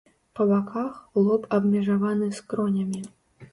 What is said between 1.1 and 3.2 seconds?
лоб абмежаваны скронямі.